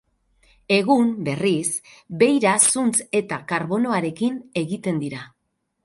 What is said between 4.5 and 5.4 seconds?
egiten dira.